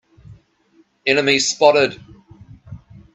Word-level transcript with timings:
Enemy 1.05 1.37
spotted! 1.37 2.01